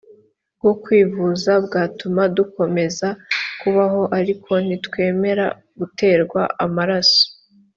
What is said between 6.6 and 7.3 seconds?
amaraso